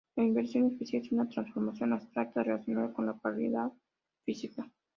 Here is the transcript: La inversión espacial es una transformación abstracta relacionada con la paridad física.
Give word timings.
La 0.15 0.23
inversión 0.23 0.65
espacial 0.65 1.03
es 1.03 1.11
una 1.11 1.29
transformación 1.29 1.93
abstracta 1.93 2.41
relacionada 2.41 2.91
con 2.91 3.05
la 3.05 3.17
paridad 3.19 3.71
física. 4.25 4.67